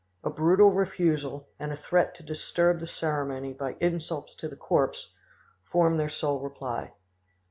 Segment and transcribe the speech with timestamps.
[0.23, 5.13] A brutal refusal, and a threat to disturb the ceremony by insults to the corpse,
[5.63, 6.93] formed their sole reply.